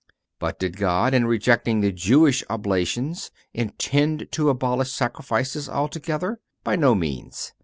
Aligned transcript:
(395) 0.39 0.39
But 0.39 0.59
did 0.59 0.77
God, 0.79 1.13
in 1.13 1.27
rejecting 1.27 1.79
the 1.81 1.91
Jewish 1.91 2.43
oblations, 2.49 3.29
intend 3.53 4.29
to 4.31 4.49
abolish 4.49 4.91
sacrifices 4.91 5.69
altogether? 5.69 6.39
By 6.63 6.75
no 6.75 6.95
means. 6.95 7.53